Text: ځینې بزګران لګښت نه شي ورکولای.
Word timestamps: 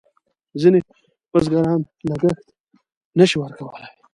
ځینې 0.61 0.79
بزګران 1.31 1.79
لګښت 2.09 2.47
نه 3.19 3.25
شي 3.29 3.37
ورکولای. 3.39 3.93